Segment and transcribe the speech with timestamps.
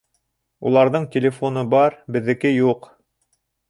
[0.69, 2.95] Уларҙың телефоны бар, беҙҙеке юҡ.